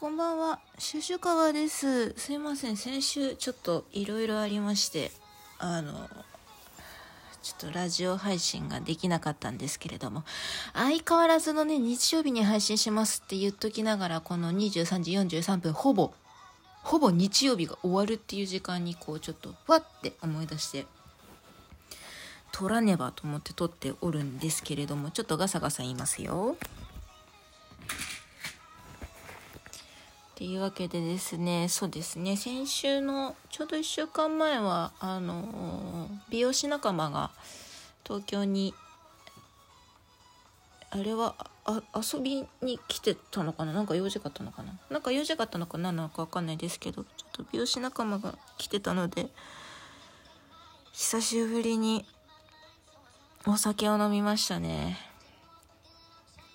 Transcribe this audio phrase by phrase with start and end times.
[0.00, 2.12] こんばんは、シュシュカです。
[2.12, 5.10] すいません、先週ちょっといろいろありまして、
[5.58, 6.08] あの、
[7.42, 10.22] ちょっとラジオ配信ができなかったんですけれども、
[10.72, 16.12] 相変わらずのね、日曜日に配信しますって言っときながら、この23時43分、ほぼ、
[16.84, 20.86] ほぼ日曜日が終わるっていう時間に、こう、ちょっと、わって思い出して、
[22.52, 26.56] 撮らねばと思って撮っておるんですけれども、ちょっとガサガサ言いますよ。
[30.38, 37.32] っていうわけでですね、そうですね、先週のちょうど1週間前は、あの、美容師仲間が
[38.04, 38.72] 東京に、
[40.90, 43.72] あれはあ遊びに来てたのかな？
[43.72, 44.78] なんか用事があったのかな？
[44.90, 49.26] なんか用事があったのか何なのかわかんないですけど、ちょっと美容師仲間が来てたので、
[50.92, 52.06] 久しぶりに
[53.44, 54.98] お酒を飲みましたね。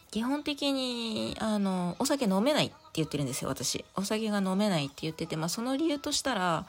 [0.10, 3.84] 基本的にあのお酒飲めない言ってるんですよ私。
[3.96, 6.66] お酒が飲めないって言ってて、まあ、その理由としたら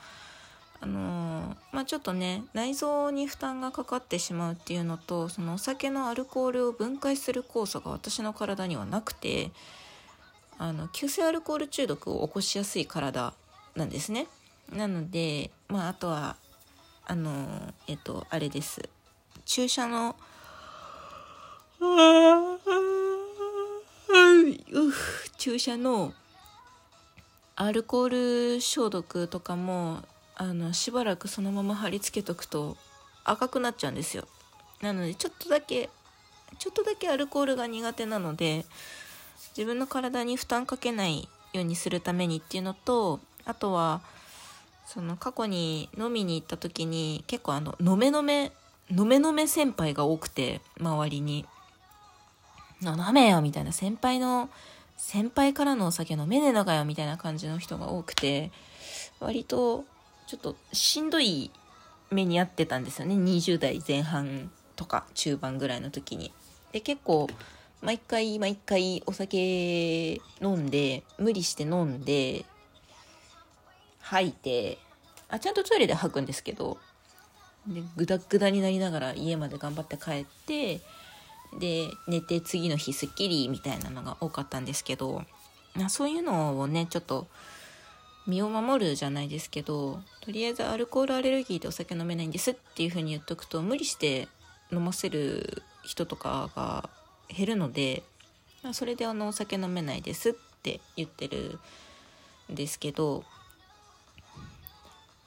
[0.80, 9.50] あのまあちょっとね内臓に負担がかかってしまうっていうのとそのお酒のアルコールを分解する酵素が私の体にはなくて
[10.58, 13.32] あの急性アルコール中毒を起こしやすい体
[13.74, 14.26] なんですね。
[14.72, 16.36] なのでまああとは
[17.06, 18.88] あのえっとあれです。
[19.46, 20.16] 注射の
[25.44, 26.14] 注射の
[27.54, 29.98] アルコール消毒とかも
[30.36, 32.78] あのしばらくそのまま貼り付けとくと
[33.24, 34.26] 赤くなっちゃうんですよ。
[34.80, 35.90] なのでちょっとだけ
[36.58, 38.64] ちょっとだけアルコールが苦手なので
[39.54, 44.00] 自分の体に負担かけないようにするためにっていうのとあとは
[44.86, 48.50] その過去に飲みに行った時に結構あの飲め飲め
[48.90, 51.44] 飲め飲め先輩が多くて周りに
[52.80, 54.48] 飲めよみたいな先輩の
[54.96, 58.50] 先輩からのお酒飲めねえのかよみたいな感じの人が多くて
[59.20, 59.84] 割と
[60.26, 61.50] ちょっとしんどい
[62.10, 63.14] 目に遭ってたんですよね。
[63.14, 66.32] 20代前半とか中盤ぐらいの時に。
[66.72, 67.28] で結構
[67.82, 72.44] 毎回毎回お酒飲んで無理して飲んで
[74.00, 74.78] 吐いて
[75.28, 76.78] あちゃんとトイレで吐くんですけど
[77.66, 80.80] でグダグダになりながら家まで頑張って帰って
[81.58, 85.22] で寝て次の日すっきりみたいなのが多かったんですけど
[85.88, 87.26] そういうのをねちょっと
[88.26, 94.28] 身を守るじゃないですけどとりあえずアルコールアレルギーでお酒飲めないんですっていう風に言っとくと無理して
[94.72, 96.88] 飲ませる人とかが
[97.28, 98.02] 減るので
[98.62, 100.32] あそれであのお酒飲めないですっ
[100.62, 101.58] て言ってる
[102.50, 103.24] んですけど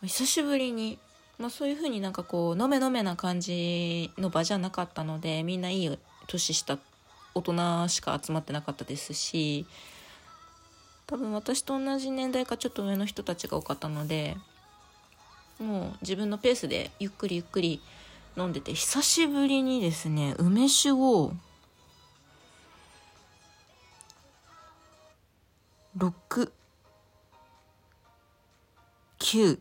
[0.04, 0.98] 久しぶりに
[1.38, 6.78] まあ、そういう風になんかこう飲め飲めな感じの場じゃなかったのでみんないい年した
[7.34, 9.66] 大人しか集まってなかったですし
[11.06, 14.36] 多分私と同じ年代かちょっと上の人たちが多かったので
[15.60, 17.82] もう自分のペースでゆっくりゆっくり
[18.36, 21.34] 飲んでて久しぶりにですね梅酒を
[25.98, 26.52] 6
[29.20, 29.60] 9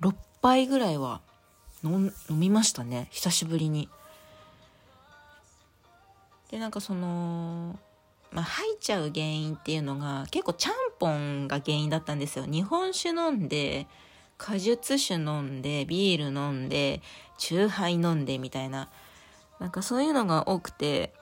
[0.00, 1.20] 6杯ぐらいは
[1.84, 3.88] 飲みましたね久しぶりに。
[6.56, 7.78] でなんかその
[8.32, 12.46] まあ吐いちゃう原因っていうのが結構ちゃんぽんが原因だったんですよ。
[12.46, 13.86] 日本酒飲んで
[14.38, 17.02] 果実酒飲んでビール飲んで
[17.36, 18.88] チューハイ飲んでみたいな。
[19.60, 21.12] なんかそういうのが多くて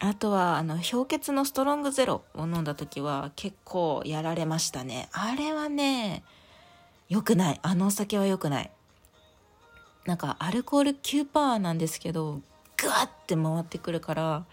[0.00, 5.08] あとはあの氷結のストロングゼロを飲んだ時は結構やられましたね。
[5.12, 6.24] あれはね
[7.08, 7.60] 良くない。
[7.62, 8.70] あのお酒は良くない。
[10.04, 12.40] なんかアルコール9%なんですけど
[12.76, 14.46] グワッて回ってくるから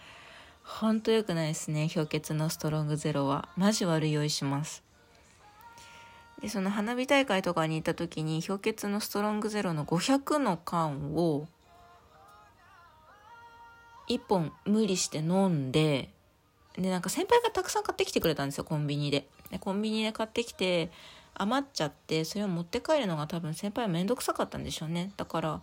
[0.67, 3.47] ほんと良くないですね氷結のストロングゼロは。
[3.55, 4.83] マジ悪い酔いします。
[6.41, 11.47] でその花火大会とかに行った時に氷結のストロングゼロの500の缶を
[14.07, 16.09] 1本無理して飲んで
[16.77, 19.25] でなんか先輩がたくさん買ってきてくれたんですよコンビニで。
[19.49, 20.91] でコンビニで買ってきて
[21.33, 25.11] 余っちゃってそれを持って帰るのが多分先輩は面倒くさかったんでしょうね。
[25.17, 25.61] だから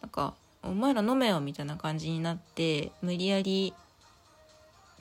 [0.00, 0.34] なんか
[0.64, 3.72] 「お前ら飲めよ」みたいな感じになって無理やり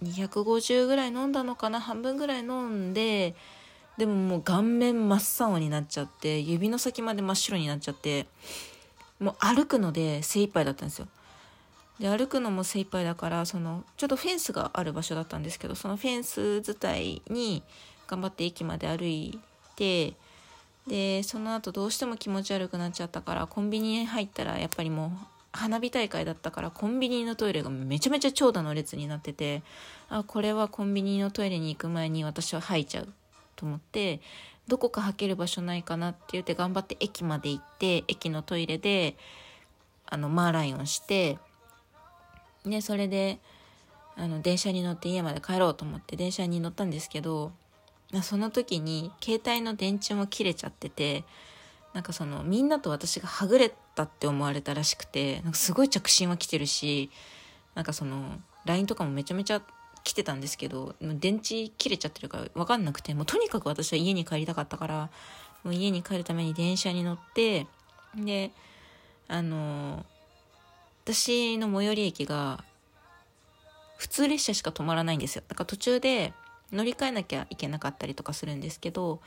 [0.03, 1.79] 250ぐらい飲んだのかな？
[1.79, 3.35] 半分ぐらい飲んで
[3.97, 8.25] でももう顔面真っ青になっちゃって指の先まで真っ白になっちゃって
[9.19, 11.07] もう歩くので精一杯だったんですよ。
[11.99, 17.61] で歩くのも精一杯だからそのちょっとフェンスがある場所だったんですけどそのフェンス伝いに
[18.07, 19.39] 頑張って駅まで歩い
[19.75, 20.15] て
[20.87, 25.11] でその後どうしても気持ち悪くなっちゃったからコンビニに入ったらやっぱりもう
[25.53, 29.63] 花火大会だったからコンビニのトイレがめちゃめちゃ長蛇の列になってて
[30.09, 33.07] あこれはコンビニのトイレに行く前に私は吐いちゃう
[33.55, 34.21] と思って
[34.67, 39.17] どこか履ける場所ないかなって言って頑張って駅まで行って駅のトイレで
[40.05, 41.37] あのマーライオンして
[42.65, 43.39] でそれで
[44.15, 47.51] あの電車に乗って家まで帰ろうと思って電車に乗ったんですけど
[48.23, 51.23] その時に携帯の電池も切れちゃってて
[51.93, 57.09] なんかそのみんなと私がはぐれたって思われたらしくてなんかすごい着信は来てるし
[57.75, 59.61] なんかその LINE とかもめちゃめちゃ
[60.03, 65.09] 来てたんですけど電池切れちゃってるから分かんなくてもうとにかく私は家に帰りたかったから
[65.63, 67.67] もう家に帰るために電車に乗って
[68.15, 68.51] で
[69.27, 70.05] あの
[71.03, 72.63] 私の最寄り駅が
[73.97, 75.43] 普通列車しか止まらないんですよ。
[75.47, 76.33] だから途中で
[76.71, 79.21] 乗り換えなきゃいけなかったりとかするんですけど、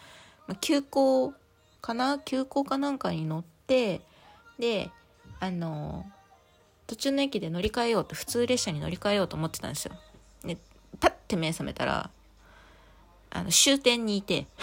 [0.48, 1.32] まあ、急行
[1.84, 2.18] かな？
[2.18, 4.00] 急行かなんかに乗って
[4.58, 4.90] で
[5.38, 6.06] あの
[6.86, 9.92] 途中の駅で乗り換えようと普通列車に乗り換えようと思ってたんですよ。
[10.42, 10.56] で
[10.98, 12.08] パッて目覚めたら
[13.30, 14.46] あの終点にいて。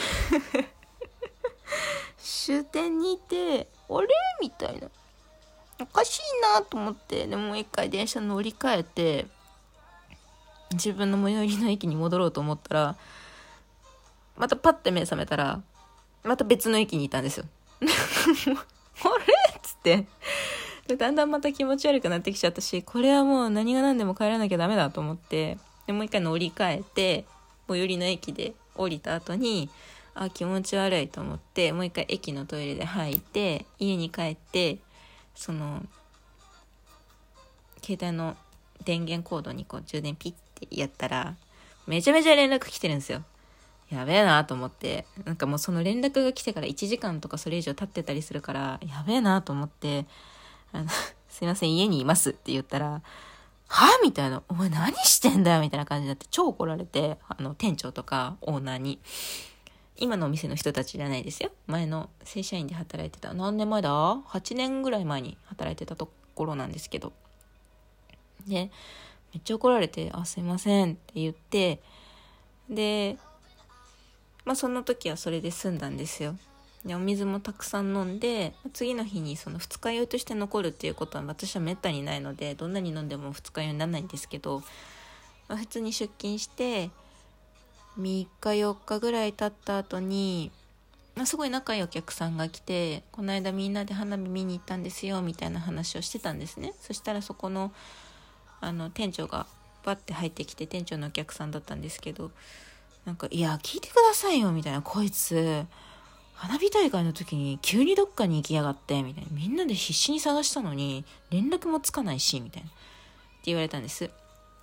[2.18, 4.08] 終点にいてあれ？
[4.42, 4.90] みたいな。
[5.80, 9.28] おかしいなと思ってでもう一回電車乗り換えて
[10.74, 12.96] 自分の最寄りの駅に戻ろうと思ったら
[14.38, 15.62] またパッて目覚めたら
[16.24, 17.46] また別の駅にいたんですよ。
[17.82, 18.56] あれ？
[19.58, 20.06] っつって。
[20.96, 25.58] だんだんまた気持ち悪くなってきちゃったしこれはもう何が何でも帰らなきゃダメだと思って
[25.88, 27.26] でもう一回乗り換えて
[27.68, 29.70] 最寄りの駅で降りた後に
[30.14, 34.78] あ気持ち悪いと思ってもう一回駅のトイレで吐いて家に帰って
[35.36, 35.84] その
[37.84, 38.36] 携帯の
[38.84, 41.36] 電源コードにこう充電ピッてやったら
[41.88, 43.24] めちゃめちゃ連絡来てるんですよ。
[43.92, 50.06] やべえなと思ってなんかもうその連絡が来てから1時間とかそれ以上経ってたりするからやべえなと思って
[50.72, 50.90] あの
[51.30, 53.02] すいません家にいますって言ったら
[53.72, 54.44] はみたいな。
[54.50, 59.00] お前何してんだよみたいな感じになって超怒られて、あの、店長とかオーナーに。
[59.96, 61.52] 今のお店の人たちじゃないですよ。
[61.68, 63.34] 前の正社員で働いてた。
[63.34, 67.14] 何年前だ ?8 年ぐらい前に働いてたところなんですけど。
[68.46, 68.72] で、
[69.34, 71.82] めっちゃ怒られて、あ、すいませんって言って、
[72.70, 73.18] で、
[74.46, 76.36] まあその時はそれで済んだんですよ。
[76.86, 84.64] でお水もたくさん飲んで次の日にその二日酔いとして残るっていうことは私はめったにないのでどんなに飲んでも二日酔いにならないんですけど、
[85.48, 86.90] まあ、普通に出勤して
[88.00, 90.52] 3日4日ぐらい経った後に、
[91.16, 97.72] まあ、すごい仲いいお客さんが来てこの間みんなで花火見に行ったんですよみたいな話をしてたんですねそしたらそこの
[98.60, 99.48] あの店長が
[99.84, 102.32] バッて入ってきて店長のお客さんだったんですけど
[103.06, 105.66] なんか「いや聞いてくださいよ」みたいな「こいつ
[106.42, 109.30] 花火大会の時に急にどっかに行きやがって、みたいな。
[109.32, 112.70] みんなで必死に探したのに、連絡もつかないし、みたいな。
[112.70, 112.78] って
[113.44, 114.10] 言われたんです。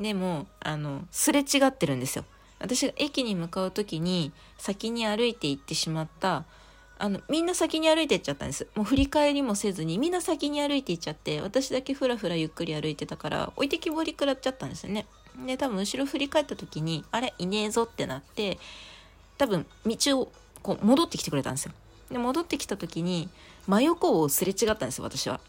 [0.00, 2.24] でも、あの、すれ違ってるんですよ。
[2.58, 6.46] 私が駅に向かう時に、先に歩いて行ってしまった、
[6.98, 8.66] あの、みんな先に歩いて行っちゃったんです。
[8.74, 15.06] もう振り返りもせずに、みんな先に歩いて行っちゃって、私だけふらふらゆっくり歩いてたから、置いてきぼり食らっちゃったんですよね。
[15.46, 18.58] で、多分後ろ振り返った時に、あれ、いねえぞってなって、
[19.36, 20.32] 多分道を
[20.62, 21.72] こう戻ってきてくれたんですよ。
[22.10, 23.28] で、戻ってきた時に、
[23.66, 25.40] 真横をすれ違ったんですよ、私は。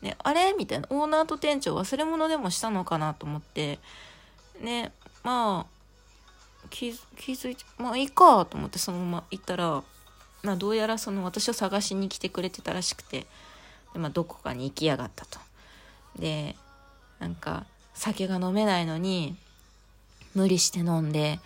[0.00, 0.52] ね、あれ？
[0.52, 0.88] みたいな。
[0.90, 3.78] オーナーと店長忘れ物でもしたのかなと思って、
[4.60, 4.92] ね、
[5.22, 5.72] まあ、
[6.70, 9.82] 気気づいて、まあいいかと思ってそのまま行ったら、
[10.42, 13.26] まあどうやらその私を探しに来てくれてたらしくて、
[13.92, 15.38] でまあどこかに行きやがったと。
[16.18, 16.56] で、
[17.20, 19.36] なんか酒が飲めないのに、
[20.34, 21.40] 無理して飲んで、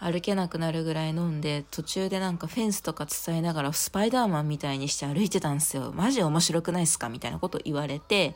[0.00, 5.92] 歩けなくなるぐらい飲んで、途中でなんかフェンスとか伝えながらスパイダーマンみたいにして歩いてたんですよ。
[5.94, 8.34] マジ面白くないっすかみたいなこと言われて、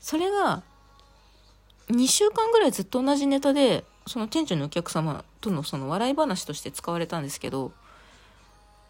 [0.00, 0.62] それが、
[1.88, 7.72] 2週間ぐらいずっと同じネタで、その店長のお客様とのその笑い話として使われたんですけど、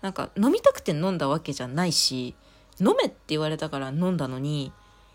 [0.03, 2.35] なんか飲みたくて飲んだわけじゃないし、
[2.81, 4.73] 飲めって言われたから飲んだのに、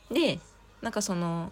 [0.09, 0.39] で、
[0.81, 1.51] なんかその、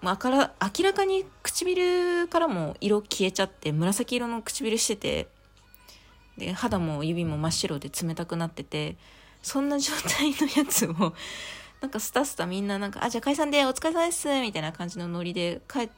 [0.00, 5.28] まあ、から明らかに唇からも色消えちゃって紫色の唇してて
[6.36, 8.96] で肌も指も真っ白で冷たくなってて
[9.42, 11.14] そんな状態のやつを
[11.80, 15.90] なんかスタスタみんななんか「あじゃあ解散でお疲れ様です」みたいな感じのノリで帰っ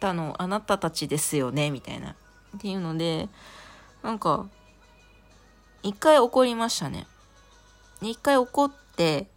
[0.00, 2.14] たのあなたたちですよねみたいな。
[2.56, 3.28] っていうので
[4.02, 4.46] なんか
[5.82, 7.06] 一回怒りましたね。
[8.02, 9.28] 一回怒って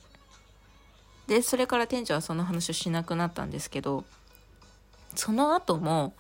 [1.30, 4.04] で、それから店長はその話をしなくなったんですけど、
[5.14, 6.14] その後も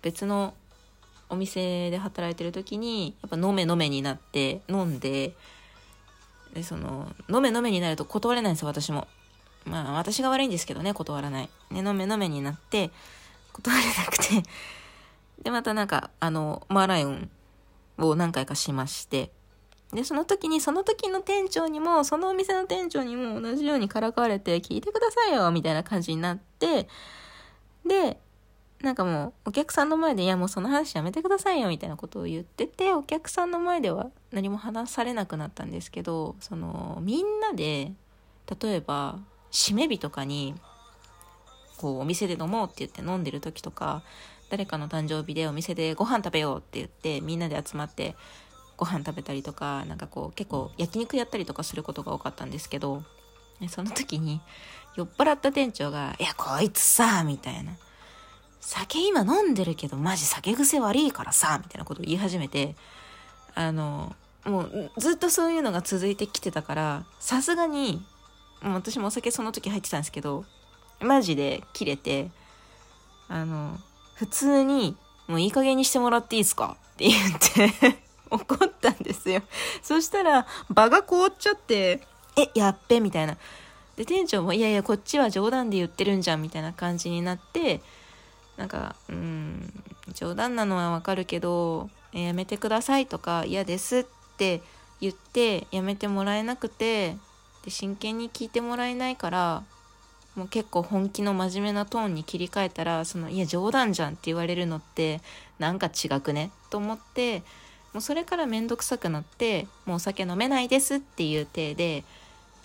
[0.00, 0.54] 別の
[1.28, 5.34] お店で働いてる時に、やっぱ飲め飲めになって飲んで、
[6.52, 9.08] で、その、飲め飲めになると断れないんですよ、私も。
[9.64, 11.50] まあ、私が悪いんですけどね、断らない。
[11.72, 12.92] ね、飲め飲めになって、
[13.52, 14.48] 断れなくて
[15.42, 17.30] で、またなんか、あの、マーライオン
[17.98, 19.32] を何回かしまして、
[19.94, 26.88] で、その時に、その時の店長にも、そのお店の店長にも同じようにからかわれて、聞いてくださいよみたいな感じになって、
[27.86, 28.20] で、
[28.82, 37.92] なんかもう、お客さんの前で、いやもうその話やめてくださいよみたいなことを言ってて、お客さんの前では何も話されなくなったんですけど、その、みんなで、
[38.60, 39.18] 例えば、
[39.50, 40.54] 締め日とかに、
[41.78, 44.02] こう、お店で飲もうって言って飲んでる時とか、
[44.50, 48.14] 誰かの誕生日でお店でご飯食べようって言って、みんなで集まって、
[48.76, 53.02] ご飯食べたりとかなんかこう結構焼肉やったりとかすることが多かったんですけど
[53.68, 54.40] その時に
[54.96, 57.72] 酔っ払った店長が「いやこいつさ」みたいな
[58.60, 62.74] 「酒今飲んでるけどマジ酒癖悪いからさ」みたいなことを言い始めて
[63.54, 64.14] あの
[64.44, 68.04] もうずっとそういうのが続いてきてたからさすがに
[68.60, 70.44] もう私もお酒その時入ってたんですけど
[71.00, 72.30] マジで切れて
[73.28, 73.78] あの
[74.14, 74.96] 普通に
[75.28, 76.76] もういい加減にしてもらっていいですか？
[76.94, 78.03] って言って。
[78.30, 79.42] 怒ったんですよ。
[79.82, 83.36] そしたら、場が凍っちゃって、え、やっべ、みたいな。
[83.96, 87.80] で、店長も、いやいや、こっちは冗談で言ってるんじゃん、みたいな感じになって、
[88.56, 89.72] なんか、うん、
[90.14, 94.62] 冗談なのはわかるけど、えやめてくださいとか、嫌ですって
[95.00, 97.16] 言って、やめてもらえなくて、
[97.64, 99.62] で、真剣に聞いてもらえないから、
[100.34, 105.20] もう結構本気の真面目なトーンに切り替えたら、その、いや、冗談じゃんって言われるのって、
[105.60, 106.50] なんか違くね？
[106.70, 107.42] と思って、
[107.94, 112.04] もうそれから面倒くさくなってもうお酒飲めないですっていう体で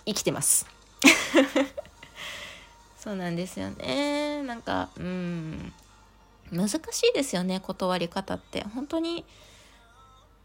[0.04, 0.66] 生きてます。
[2.98, 4.42] そうなんですよね。
[4.42, 5.72] なんかうん。
[6.52, 8.64] 難しいですよね断り方って。
[8.74, 9.24] 本当に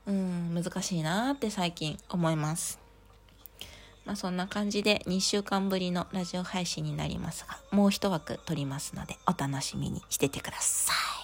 [0.05, 2.79] うん難しいなって最近思います。
[4.05, 11.14] まあそんな感じで2週間ぶりのラジオ配信になりますがもう一枠撮りますのでお楽しみにしててください。